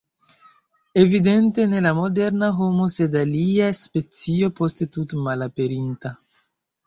Evidente 1.01 1.65
ne 1.73 1.81
la 1.87 1.91
moderna 1.97 2.47
homo, 2.61 2.87
sed 2.93 3.17
alia 3.21 3.67
specio 3.81 4.49
poste 4.61 4.87
tute 4.97 5.19
malaperinta. 5.27 6.13